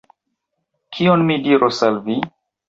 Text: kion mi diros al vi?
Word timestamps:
kion 0.95 1.27
mi 1.27 1.37
diros 1.49 1.83
al 1.89 2.01
vi? 2.09 2.17